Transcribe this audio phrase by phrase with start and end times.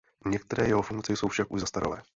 [0.25, 2.03] Některé jeho funkce jsou však už zastaralé.